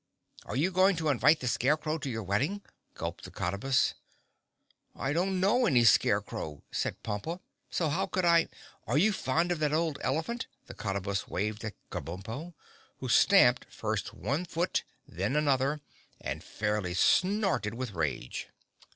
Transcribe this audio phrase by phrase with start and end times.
[0.47, 2.63] "Are you going to invite the Scarecrow to your wedding?"
[2.95, 3.93] gulped the Cottabus.
[4.95, 7.39] "I don't know any Scarecrow," said Pompa,
[7.69, 8.47] "so how could I?"
[8.87, 12.55] "Are you fond of that old elephant?" The Cottabus waved at Kabumpo,
[12.97, 15.81] who stamped first one foot then another
[16.19, 18.49] and fairly snorted with rage.